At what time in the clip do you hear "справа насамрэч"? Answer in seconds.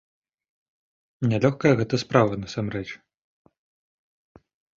2.05-2.87